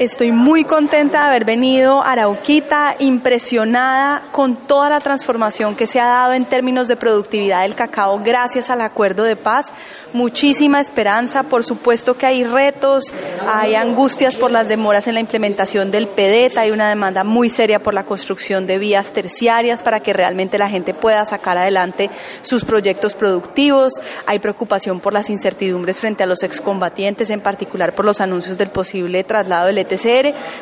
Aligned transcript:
Estoy 0.00 0.32
muy 0.32 0.64
contenta 0.64 1.20
de 1.20 1.26
haber 1.26 1.44
venido 1.44 2.00
a 2.00 2.12
Arauquita, 2.12 2.94
impresionada 3.00 4.22
con 4.32 4.56
toda 4.56 4.88
la 4.88 4.98
transformación 4.98 5.76
que 5.76 5.86
se 5.86 6.00
ha 6.00 6.06
dado 6.06 6.32
en 6.32 6.46
términos 6.46 6.88
de 6.88 6.96
productividad 6.96 7.60
del 7.60 7.74
cacao 7.74 8.18
gracias 8.24 8.70
al 8.70 8.80
acuerdo 8.80 9.24
de 9.24 9.36
paz. 9.36 9.66
Muchísima 10.14 10.80
esperanza, 10.80 11.42
por 11.42 11.64
supuesto 11.64 12.16
que 12.16 12.24
hay 12.24 12.44
retos, 12.44 13.12
hay 13.46 13.74
angustias 13.74 14.36
por 14.36 14.50
las 14.50 14.68
demoras 14.68 15.06
en 15.06 15.14
la 15.14 15.20
implementación 15.20 15.90
del 15.90 16.08
PEDET, 16.08 16.56
hay 16.56 16.70
una 16.70 16.88
demanda 16.88 17.22
muy 17.22 17.50
seria 17.50 17.82
por 17.82 17.92
la 17.92 18.04
construcción 18.04 18.66
de 18.66 18.78
vías 18.78 19.12
terciarias 19.12 19.82
para 19.82 20.00
que 20.00 20.14
realmente 20.14 20.56
la 20.56 20.70
gente 20.70 20.94
pueda 20.94 21.26
sacar 21.26 21.58
adelante 21.58 22.08
sus 22.40 22.64
proyectos 22.64 23.14
productivos, 23.14 24.00
hay 24.24 24.38
preocupación 24.38 24.98
por 24.98 25.12
las 25.12 25.28
incertidumbres 25.28 26.00
frente 26.00 26.22
a 26.22 26.26
los 26.26 26.42
excombatientes, 26.42 27.28
en 27.28 27.42
particular 27.42 27.94
por 27.94 28.06
los 28.06 28.22
anuncios 28.22 28.56
del 28.56 28.70
posible 28.70 29.24
traslado 29.24 29.66
del 29.66 29.89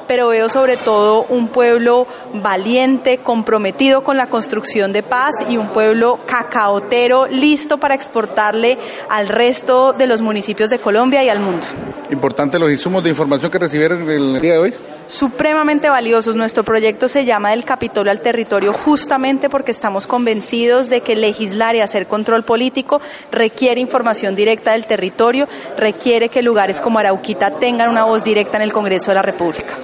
Pero 0.06 0.28
veo 0.28 0.48
sobre 0.48 0.77
todo 0.77 1.27
un 1.28 1.48
pueblo 1.48 2.06
valiente, 2.34 3.19
comprometido 3.19 4.02
con 4.02 4.16
la 4.16 4.28
construcción 4.28 4.92
de 4.92 5.02
paz 5.02 5.34
y 5.48 5.56
un 5.56 5.69
pueblo 5.69 6.20
cacaotero 6.27 7.27
listo 7.27 7.78
para 7.78 7.95
exportarle 7.95 8.78
al 9.09 9.28
resto 9.28 9.92
de 9.92 10.06
los 10.06 10.20
municipios 10.20 10.70
de 10.70 10.78
Colombia 10.78 11.22
y 11.24 11.28
al 11.28 11.41
mundo. 11.41 11.66
Importante 12.10 12.59
los 12.59 12.70
insumos 12.70 13.02
de 13.05 13.10
información 13.10 13.50
que 13.50 13.59
recibieron 13.59 14.09
el 14.09 14.41
día 14.41 14.55
de 14.55 14.59
hoy. 14.59 14.74
Supremamente 15.09 15.88
valiosos. 15.88 16.36
Nuestro 16.36 16.64
proyecto 16.64 17.08
se 17.08 17.24
llama 17.24 17.50
del 17.50 17.64
Capitolio 17.64 18.11
al 18.11 18.20
Territorio 18.20 18.74
justamente 18.74 19.48
porque 19.48 19.72
estamos 19.72 20.06
convencidos 20.06 20.91
de 20.91 21.00
que 21.00 21.17
legislar 21.17 21.74
y 21.74 21.80
hacer 21.80 22.06
control 22.06 22.45
político 22.45 23.00
requiere 23.33 23.80
información 23.80 24.36
directa 24.36 24.72
del 24.72 24.86
territorio, 24.86 25.48
requiere 25.78 26.28
que 26.28 26.42
lugares 26.42 26.80
como 26.80 26.98
Arauquita 26.98 27.52
tengan 27.52 27.89
una 27.89 28.05
voz 28.05 28.22
directa 28.22 28.58
en 28.58 28.62
el 28.62 28.72
Congreso 28.72 29.11
de 29.11 29.14
la 29.19 29.22
República. 29.22 29.74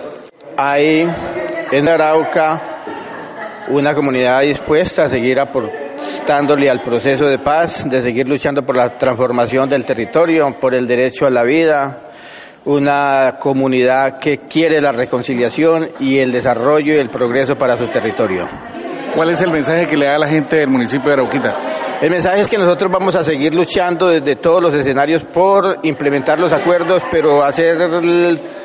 Hay 0.57 1.11
en 1.73 1.89
Arauca 1.89 2.63
una 3.69 3.93
comunidad 3.93 4.43
dispuesta 4.43 5.05
a 5.05 5.09
seguir 5.09 5.41
aportándole 5.41 6.71
al 6.71 6.81
proceso 6.81 7.27
de 7.27 7.39
paz, 7.41 7.89
de 7.89 8.01
seguir 8.01 8.29
luchando 8.29 8.65
por 8.65 8.77
la 8.77 8.97
transformación 8.97 9.69
del 9.69 9.85
territorio, 9.85 10.57
por 10.61 10.73
el 10.73 10.87
derecho 10.87 11.27
a 11.27 11.31
la 11.31 11.43
vida, 11.43 12.13
una 12.65 13.39
comunidad 13.41 14.21
que 14.21 14.39
quiere 14.39 14.81
la 14.81 14.93
reconciliación 14.93 15.89
y 15.99 16.21
el 16.21 16.31
desarrollo 16.31 16.95
y 16.95 16.99
el 16.99 17.11
progreso 17.11 17.59
para 17.59 17.77
su 17.77 17.89
territorio. 17.89 18.49
¿Cuál 19.17 19.31
es 19.31 19.41
el 19.41 19.51
mensaje 19.51 19.87
que 19.87 19.97
le 19.97 20.07
da 20.07 20.15
a 20.15 20.19
la 20.19 20.29
gente 20.29 20.57
del 20.57 20.69
municipio 20.69 21.09
de 21.09 21.15
Arauquita? 21.15 21.57
El 22.01 22.11
mensaje 22.11 22.43
es 22.43 22.51
que 22.51 22.59
nosotros 22.59 22.91
vamos 22.91 23.17
a 23.17 23.25
seguir 23.25 23.53
luchando 23.53 24.09
desde 24.09 24.37
todos 24.37 24.63
los 24.63 24.75
escenarios 24.75 25.25
por 25.25 25.81
implementar 25.83 26.39
los 26.39 26.53
acuerdos, 26.53 27.03
pero 27.11 27.43
hacer 27.43 27.79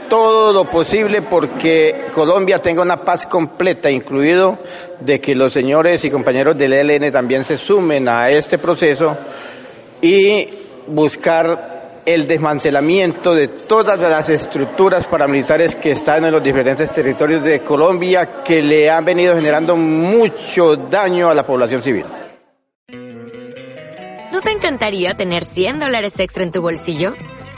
todo 0.10 0.52
lo 0.52 0.66
posible 0.66 1.22
porque 1.22 2.08
Colombia 2.14 2.60
tenga 2.60 2.82
una 2.82 3.02
paz 3.02 3.28
completa, 3.28 3.90
incluido 3.90 4.58
de 5.00 5.22
que 5.22 5.36
los 5.36 5.54
señores 5.54 6.04
y 6.04 6.10
compañeros 6.10 6.58
del 6.58 6.74
ELN 6.74 7.12
también 7.12 7.46
se 7.46 7.56
sumen 7.56 8.10
a 8.10 8.30
este 8.30 8.58
proceso 8.58 9.16
y 10.02 10.48
buscar 10.88 12.02
el 12.06 12.28
desmantelamiento 12.28 13.36
de 13.36 13.48
todas 13.48 14.00
las 14.00 14.28
estructuras 14.30 15.06
paramilitares 15.06 15.76
que 15.76 15.92
están 15.92 16.26
en 16.26 16.32
los 16.32 16.44
diferentes 16.44 16.92
territorios 16.92 17.44
de 17.44 17.62
Colombia 17.62 18.42
que 18.44 18.62
le 18.62 18.90
han 18.90 19.06
venido 19.06 19.36
generando 19.36 19.76
mucho 19.76 20.76
daño 20.76 21.30
a 21.30 21.36
la 21.36 21.46
población 21.46 21.82
civil. 21.84 22.06
¿No 24.31 24.42
te 24.42 24.52
encantaría 24.52 25.14
tener 25.16 25.44
100 25.44 25.80
dólares 25.80 26.19
extra 26.19 26.44
en 26.44 26.52
tu 26.52 26.62
bolsillo? 26.62 27.14